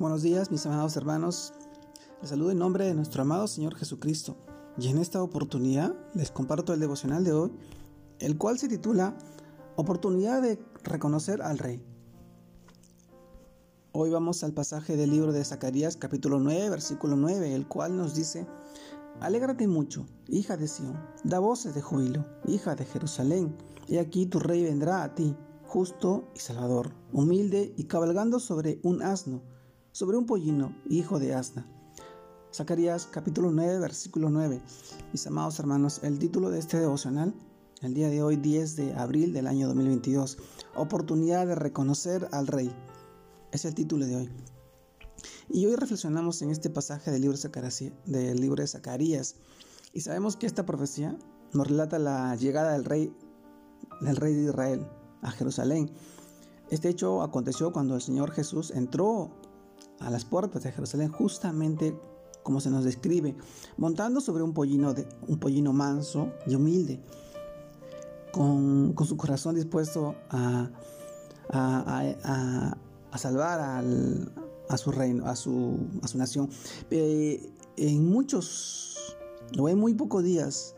Buenos 0.00 0.22
días, 0.22 0.50
mis 0.50 0.64
amados 0.64 0.96
hermanos. 0.96 1.52
Les 2.22 2.30
saludo 2.30 2.52
en 2.52 2.58
nombre 2.58 2.86
de 2.86 2.94
nuestro 2.94 3.20
amado 3.20 3.46
Señor 3.46 3.74
Jesucristo. 3.74 4.34
Y 4.78 4.88
en 4.88 4.96
esta 4.96 5.22
oportunidad 5.22 5.94
les 6.14 6.30
comparto 6.30 6.72
el 6.72 6.80
devocional 6.80 7.22
de 7.22 7.34
hoy, 7.34 7.52
el 8.18 8.38
cual 8.38 8.58
se 8.58 8.66
titula 8.66 9.14
Oportunidad 9.76 10.40
de 10.40 10.58
reconocer 10.84 11.42
al 11.42 11.58
Rey. 11.58 11.84
Hoy 13.92 14.08
vamos 14.08 14.42
al 14.42 14.54
pasaje 14.54 14.96
del 14.96 15.10
libro 15.10 15.34
de 15.34 15.44
Zacarías 15.44 15.98
capítulo 15.98 16.40
9, 16.40 16.70
versículo 16.70 17.14
9, 17.16 17.54
el 17.54 17.68
cual 17.68 17.94
nos 17.98 18.14
dice, 18.14 18.46
Alégrate 19.20 19.68
mucho, 19.68 20.06
hija 20.28 20.56
de 20.56 20.66
Sión, 20.66 20.98
da 21.24 21.40
voces 21.40 21.74
de 21.74 21.82
júbilo, 21.82 22.24
hija 22.46 22.74
de 22.74 22.86
Jerusalén, 22.86 23.54
y 23.86 23.98
aquí 23.98 24.24
tu 24.24 24.38
rey 24.38 24.64
vendrá 24.64 25.02
a 25.02 25.14
ti, 25.14 25.36
justo 25.66 26.30
y 26.34 26.38
salvador, 26.38 26.90
humilde 27.12 27.74
y 27.76 27.84
cabalgando 27.84 28.40
sobre 28.40 28.80
un 28.82 29.02
asno 29.02 29.42
sobre 29.92 30.16
un 30.16 30.26
pollino, 30.26 30.74
hijo 30.88 31.18
de 31.18 31.34
asna. 31.34 31.66
Zacarías 32.54 33.06
capítulo 33.06 33.50
9, 33.50 33.78
versículo 33.80 34.30
9. 34.30 34.62
Mis 35.12 35.26
amados 35.26 35.58
hermanos, 35.58 36.00
el 36.02 36.18
título 36.18 36.50
de 36.50 36.58
este 36.58 36.78
devocional, 36.78 37.34
el 37.82 37.94
día 37.94 38.08
de 38.08 38.22
hoy 38.22 38.36
10 38.36 38.76
de 38.76 38.94
abril 38.94 39.32
del 39.32 39.46
año 39.46 39.66
2022, 39.66 40.38
oportunidad 40.76 41.46
de 41.46 41.54
reconocer 41.54 42.28
al 42.32 42.46
Rey. 42.46 42.72
Es 43.52 43.64
el 43.64 43.74
título 43.74 44.06
de 44.06 44.16
hoy. 44.16 44.30
Y 45.48 45.66
hoy 45.66 45.74
reflexionamos 45.74 46.40
en 46.42 46.50
este 46.50 46.70
pasaje 46.70 47.10
del 47.10 47.22
libro 47.22 47.36
de, 47.36 48.66
Zacarías 48.68 49.36
y 49.92 50.00
sabemos 50.02 50.36
que 50.36 50.46
esta 50.46 50.64
profecía 50.64 51.18
nos 51.52 51.66
relata 51.66 51.98
la 51.98 52.36
llegada 52.36 52.72
del 52.72 52.84
rey, 52.84 53.12
del 54.00 54.16
rey 54.16 54.34
de 54.34 54.44
Israel 54.44 54.86
a 55.22 55.32
Jerusalén. 55.32 55.90
Este 56.70 56.88
hecho 56.88 57.22
aconteció 57.22 57.72
cuando 57.72 57.96
el 57.96 58.00
Señor 58.00 58.30
Jesús 58.30 58.70
entró 58.70 59.32
a 60.00 60.10
las 60.10 60.24
puertas 60.24 60.62
de 60.62 60.72
Jerusalén, 60.72 61.10
justamente 61.10 61.94
como 62.42 62.60
se 62.60 62.70
nos 62.70 62.84
describe, 62.84 63.36
montando 63.76 64.20
sobre 64.20 64.42
un 64.42 64.54
pollino, 64.54 64.94
de, 64.94 65.06
un 65.28 65.38
pollino 65.38 65.72
manso 65.72 66.32
y 66.46 66.54
humilde, 66.54 67.00
con, 68.32 68.94
su 69.06 69.16
corazón 69.16 69.54
dispuesto 69.54 70.14
a, 70.30 70.70
a, 71.50 73.18
salvar 73.18 73.60
a 73.60 74.76
su 74.78 74.90
reino, 74.90 75.26
a 75.26 75.36
su, 75.36 75.78
a 76.02 76.08
su 76.08 76.18
nación. 76.18 76.48
Eh, 76.90 77.52
en 77.76 78.08
muchos, 78.08 79.16
o 79.58 79.68
en 79.68 79.78
muy 79.78 79.94
pocos 79.94 80.24
días, 80.24 80.74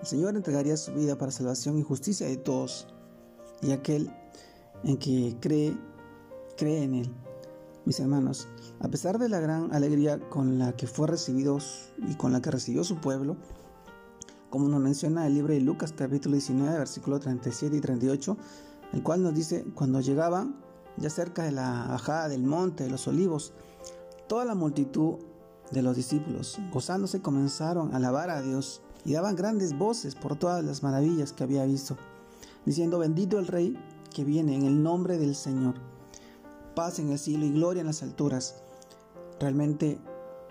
el 0.00 0.06
Señor 0.06 0.36
entregaría 0.36 0.76
su 0.76 0.92
vida 0.92 1.16
para 1.16 1.32
salvación 1.32 1.78
y 1.78 1.82
justicia 1.82 2.26
de 2.26 2.36
todos, 2.36 2.86
y 3.62 3.72
aquel 3.72 4.10
en 4.84 4.98
que 4.98 5.36
cree, 5.40 5.76
cree 6.56 6.84
en 6.84 6.94
Él. 6.94 7.14
Mis 7.86 8.00
hermanos, 8.00 8.48
a 8.80 8.88
pesar 8.88 9.16
de 9.20 9.28
la 9.28 9.38
gran 9.38 9.72
alegría 9.72 10.18
con 10.18 10.58
la 10.58 10.72
que 10.72 10.88
fue 10.88 11.06
recibido 11.06 11.58
y 11.98 12.16
con 12.16 12.32
la 12.32 12.42
que 12.42 12.50
recibió 12.50 12.82
su 12.82 12.96
pueblo, 12.96 13.36
como 14.50 14.66
nos 14.68 14.80
menciona 14.80 15.24
el 15.24 15.34
libro 15.34 15.54
de 15.54 15.60
Lucas 15.60 15.94
capítulo 15.96 16.34
19, 16.34 16.78
versículo 16.78 17.20
37 17.20 17.76
y 17.76 17.80
38, 17.80 18.36
el 18.92 19.04
cual 19.04 19.22
nos 19.22 19.36
dice, 19.36 19.64
cuando 19.76 20.00
llegaban 20.00 20.56
ya 20.96 21.10
cerca 21.10 21.44
de 21.44 21.52
la 21.52 21.86
bajada 21.88 22.28
del 22.28 22.42
monte 22.42 22.82
de 22.82 22.90
los 22.90 23.06
olivos, 23.06 23.52
toda 24.26 24.44
la 24.44 24.56
multitud 24.56 25.18
de 25.70 25.82
los 25.82 25.94
discípulos, 25.94 26.58
gozándose, 26.72 27.22
comenzaron 27.22 27.94
a 27.94 27.98
alabar 27.98 28.30
a 28.30 28.42
Dios 28.42 28.82
y 29.04 29.12
daban 29.12 29.36
grandes 29.36 29.78
voces 29.78 30.16
por 30.16 30.36
todas 30.36 30.64
las 30.64 30.82
maravillas 30.82 31.32
que 31.32 31.44
había 31.44 31.64
visto, 31.64 31.96
diciendo, 32.64 32.98
bendito 32.98 33.38
el 33.38 33.46
Rey 33.46 33.78
que 34.12 34.24
viene 34.24 34.56
en 34.56 34.64
el 34.64 34.82
nombre 34.82 35.18
del 35.18 35.36
Señor 35.36 35.74
paz 36.76 36.98
en 36.98 37.10
el 37.10 37.18
cielo 37.18 37.46
y 37.46 37.50
gloria 37.50 37.80
en 37.80 37.86
las 37.86 38.02
alturas. 38.04 38.54
Realmente 39.40 39.98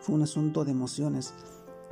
fue 0.00 0.14
un 0.16 0.22
asunto 0.22 0.64
de 0.64 0.72
emociones, 0.72 1.34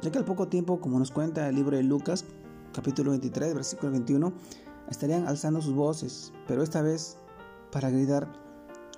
ya 0.00 0.11
que 0.11 0.19
al 0.19 0.25
poco 0.25 0.48
tiempo, 0.48 0.80
como 0.80 0.98
nos 0.98 1.12
cuenta 1.12 1.48
el 1.48 1.55
libro 1.55 1.77
de 1.77 1.83
Lucas, 1.85 2.24
capítulo 2.73 3.11
23, 3.11 3.55
versículo 3.55 3.92
21, 3.92 4.33
estarían 4.90 5.29
alzando 5.29 5.61
sus 5.61 5.74
voces, 5.74 6.33
pero 6.48 6.63
esta 6.63 6.80
vez 6.80 7.18
para 7.70 7.90
gritar, 7.90 8.33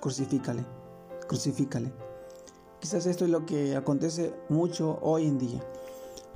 crucifícale, 0.01 0.65
crucifícale. 1.27 1.91
Quizás 2.79 3.05
esto 3.05 3.25
es 3.25 3.31
lo 3.31 3.45
que 3.45 3.75
acontece 3.75 4.33
mucho 4.47 4.97
hoy 5.01 5.27
en 5.27 5.37
día, 5.37 5.61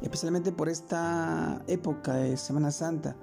especialmente 0.01 0.51
por 0.51 0.67
esta 0.67 1.63
época 1.67 2.15
de 2.15 2.35
Semana 2.35 2.71
Santa, 2.71 3.15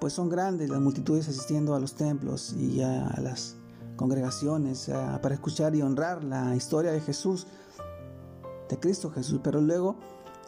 pues 0.00 0.14
son 0.14 0.28
grandes 0.28 0.68
las 0.68 0.80
multitudes 0.80 1.28
asistiendo 1.28 1.76
a 1.76 1.80
los 1.80 1.94
templos 1.94 2.54
y 2.54 2.82
a 2.82 3.20
las 3.20 3.56
congregaciones 3.96 4.90
para 5.22 5.34
escuchar 5.34 5.74
y 5.74 5.82
honrar 5.82 6.22
la 6.22 6.54
historia 6.54 6.92
de 6.92 7.00
Jesús, 7.00 7.46
de 8.68 8.78
Cristo 8.78 9.10
Jesús, 9.10 9.40
pero 9.42 9.60
luego 9.60 9.96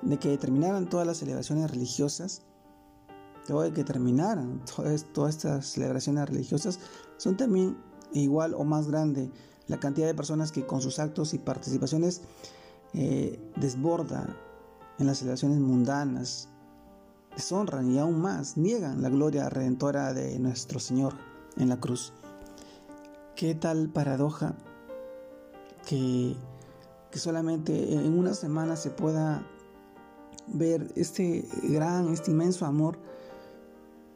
de 0.02 0.18
que 0.18 0.36
terminaran 0.38 0.88
todas 0.88 1.06
las 1.06 1.18
celebraciones 1.18 1.70
religiosas, 1.70 2.42
luego 3.48 3.64
de 3.64 3.72
que 3.72 3.84
terminaran 3.84 4.64
todas, 4.64 5.04
todas 5.12 5.36
estas 5.36 5.66
celebraciones 5.66 6.28
religiosas, 6.28 6.78
son 7.16 7.36
también 7.36 7.76
igual 8.12 8.54
o 8.54 8.64
más 8.64 8.88
grande 8.88 9.30
la 9.66 9.78
cantidad 9.78 10.06
de 10.06 10.14
personas 10.14 10.50
que 10.50 10.66
con 10.66 10.80
sus 10.80 10.98
actos 10.98 11.34
y 11.34 11.38
participaciones 11.38 12.22
eh, 12.94 13.38
desborda 13.56 14.34
en 14.98 15.06
las 15.06 15.18
celebraciones 15.18 15.58
mundanas, 15.58 16.48
deshonran 17.36 17.90
y 17.90 17.98
aún 17.98 18.20
más 18.20 18.56
niegan 18.56 19.02
la 19.02 19.10
gloria 19.10 19.48
redentora 19.48 20.12
de 20.12 20.38
nuestro 20.38 20.80
Señor 20.80 21.14
en 21.56 21.68
la 21.68 21.78
cruz. 21.78 22.12
Qué 23.38 23.54
tal 23.54 23.88
paradoja 23.88 24.56
que, 25.86 26.34
solamente 27.12 27.94
en 27.94 28.18
una 28.18 28.34
semana 28.34 28.74
se 28.74 28.90
pueda 28.90 29.46
ver 30.48 30.90
este 30.96 31.46
gran, 31.62 32.08
este 32.08 32.32
inmenso 32.32 32.66
amor 32.66 32.98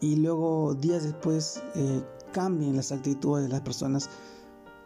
y 0.00 0.16
luego 0.16 0.74
días 0.74 1.04
después 1.04 1.62
eh, 1.76 2.02
cambien 2.32 2.74
las 2.74 2.90
actitudes 2.90 3.44
de 3.44 3.48
las 3.48 3.60
personas. 3.60 4.10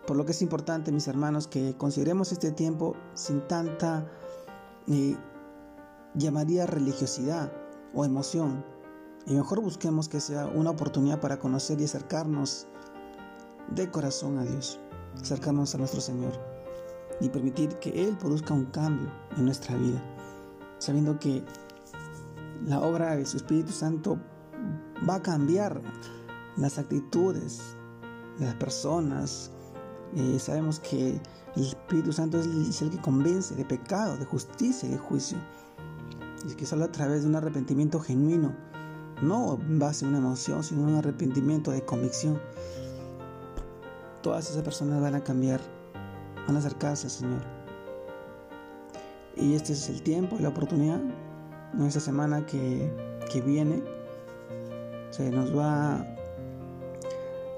Por 0.07 0.19
lo 0.19 0.27
que 0.27 0.33
es 0.33 0.43
importante, 0.43 0.93
mis 0.93 1.09
hermanos, 1.09 1.49
que 1.49 1.75
consideremos 1.75 2.31
este 2.31 2.53
tiempo 2.53 2.95
sin 3.15 3.41
tanta, 3.49 4.07
eh, 4.87 5.17
llamaría 6.15 6.67
religiosidad 6.67 7.51
o 7.95 8.05
emoción. 8.05 8.63
Y 9.25 9.33
mejor 9.33 9.63
busquemos 9.63 10.11
que 10.11 10.21
sea 10.21 10.45
una 10.45 10.69
oportunidad 10.69 11.21
para 11.21 11.39
conocer 11.39 11.81
y 11.81 11.85
acercarnos 11.85 12.67
de 13.71 13.91
corazón 13.91 14.39
a 14.39 14.45
Dios, 14.45 14.81
acercarnos 15.21 15.75
a 15.75 15.79
nuestro 15.79 16.01
Señor 16.01 16.33
y 17.21 17.29
permitir 17.29 17.79
que 17.79 17.91
Él 18.05 18.17
produzca 18.19 18.55
un 18.55 18.67
cambio 18.67 19.11
en 19.37 19.45
nuestra 19.45 19.77
vida, 19.77 20.03
sabiendo 20.79 21.19
que 21.19 21.43
la 22.65 22.81
obra 22.81 23.17
de 23.17 23.27
su 23.27 23.37
Espíritu 23.37 23.73
Santo 23.73 24.19
va 25.09 25.17
a 25.17 25.23
cambiar 25.23 25.81
las 26.57 26.79
actitudes 26.79 27.77
de 28.39 28.47
las 28.47 28.55
personas. 28.55 29.51
Eh, 30.15 30.39
sabemos 30.39 30.81
que 30.81 31.21
el 31.57 31.63
Espíritu 31.63 32.13
Santo 32.13 32.41
es 32.41 32.83
el 32.83 32.91
que 32.91 33.01
convence 33.01 33.55
de 33.55 33.65
pecado, 33.65 34.17
de 34.17 34.25
justicia 34.25 34.89
y 34.89 34.93
de 34.93 34.99
juicio. 34.99 35.39
Y 36.49 36.55
que 36.55 36.67
solo 36.67 36.85
a 36.85 36.93
través 36.93 37.23
de 37.23 37.29
un 37.29 37.37
arrepentimiento 37.37 37.99
genuino, 38.01 38.55
no 39.23 39.59
en 39.61 39.79
base 39.79 40.05
a 40.05 40.09
una 40.09 40.19
emoción, 40.19 40.63
sino 40.63 40.83
un 40.83 40.95
arrepentimiento 40.95 41.71
de 41.71 41.85
convicción, 41.85 42.41
todas 44.27 44.51
esas 44.51 44.65
personas 44.65 45.01
van 45.01 45.15
a 45.15 45.23
cambiar, 45.23 45.61
van 46.49 46.57
a 46.57 46.59
acercarse 46.59 47.07
al 47.07 47.13
Señor. 47.13 47.43
Y 49.37 49.55
este 49.55 49.73
es 49.73 49.89
el 49.89 50.03
tiempo 50.03 50.35
y 50.37 50.43
la 50.43 50.49
oportunidad, 50.49 51.01
en 51.73 51.83
esta 51.83 52.01
semana 52.01 52.45
que, 52.45 52.93
que 53.31 53.41
viene, 53.41 53.85
se 55.11 55.31
nos 55.31 55.57
va 55.57 55.95
a 55.95 56.07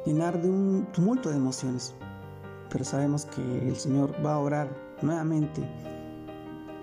llenar 0.05 0.43
de 0.43 0.51
un 0.51 0.87
tumulto 0.93 1.31
de 1.31 1.37
emociones, 1.37 1.95
pero 2.69 2.85
sabemos 2.85 3.25
que 3.25 3.67
el 3.67 3.77
Señor 3.77 4.15
va 4.23 4.35
a 4.35 4.39
orar 4.39 4.69
nuevamente 5.01 5.63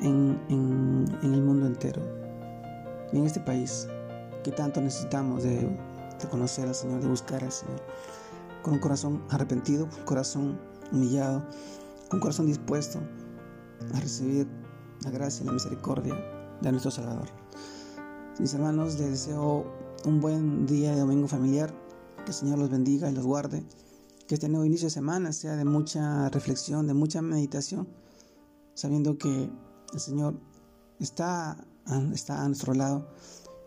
en, 0.01 0.41
en, 0.49 1.05
el 1.21 1.43
mundo 1.43 1.67
entero 1.67 2.01
y 3.13 3.19
en 3.19 3.25
este 3.25 3.39
país 3.39 3.87
que 4.43 4.51
tanto 4.51 4.81
necesitamos 4.81 5.43
de 5.43 5.69
conocer 6.31 6.67
al 6.67 6.73
Señor, 6.73 7.01
de 7.01 7.07
buscar 7.07 7.43
al 7.43 7.51
Señor 7.51 7.81
con 8.65 8.73
un 8.73 8.79
corazón 8.79 9.23
arrepentido, 9.29 9.87
con 9.87 9.99
un 9.99 10.05
corazón 10.05 10.59
humillado, 10.91 11.47
con 12.09 12.17
un 12.17 12.19
corazón 12.19 12.47
dispuesto 12.47 12.99
a 13.93 13.99
recibir 13.99 14.47
la 15.03 15.11
gracia 15.11 15.43
y 15.43 15.45
la 15.45 15.51
misericordia 15.51 16.15
de 16.61 16.71
nuestro 16.71 16.89
Salvador. 16.89 17.27
Mis 18.39 18.55
hermanos, 18.55 18.97
les 18.97 19.11
deseo 19.11 19.71
un 20.05 20.19
buen 20.19 20.65
día 20.65 20.93
de 20.93 21.01
domingo 21.01 21.27
familiar, 21.27 21.71
que 22.25 22.31
el 22.31 22.33
Señor 22.33 22.57
los 22.57 22.71
bendiga 22.71 23.07
y 23.07 23.13
los 23.13 23.23
guarde, 23.23 23.63
que 24.27 24.33
este 24.33 24.49
nuevo 24.49 24.65
inicio 24.65 24.87
de 24.87 24.93
semana 24.93 25.31
sea 25.31 25.55
de 25.55 25.65
mucha 25.65 26.29
reflexión, 26.29 26.87
de 26.87 26.95
mucha 26.95 27.21
meditación, 27.21 27.87
sabiendo 28.73 29.19
que 29.19 29.47
el 29.93 29.99
Señor 29.99 30.39
está, 30.99 31.55
está 32.15 32.43
a 32.43 32.47
nuestro 32.47 32.73
lado 32.73 33.11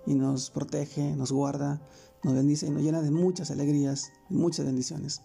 y 0.06 0.17
nos 0.17 0.50
protege, 0.50 1.15
nos 1.15 1.31
guarda, 1.31 1.81
nos 2.25 2.35
bendice 2.35 2.67
y 2.67 2.70
nos 2.70 2.82
llena 2.82 3.03
de 3.03 3.11
muchas 3.11 3.50
alegrías, 3.50 4.11
muchas 4.29 4.67
bendiciones. 4.67 5.23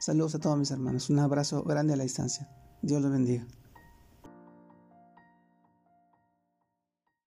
Saludos 0.00 0.34
a 0.34 0.38
todos 0.38 0.58
mis 0.58 0.70
hermanos, 0.70 1.10
un 1.10 1.18
abrazo 1.18 1.62
grande 1.62 1.94
a 1.94 1.96
la 1.96 2.04
distancia. 2.04 2.48
Dios 2.82 3.02
le 3.02 3.08
bendiga. 3.08 3.46